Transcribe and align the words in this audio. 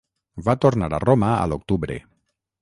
Va 0.47 0.55
tornar 0.65 0.89
a 0.99 1.01
Roma 1.03 1.29
a 1.35 1.45
l'octubre. 1.53 1.99